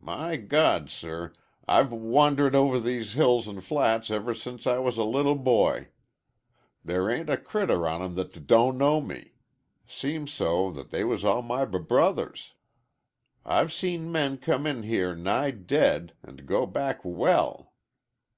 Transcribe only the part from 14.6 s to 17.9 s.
in here nigh dead an' go back w well.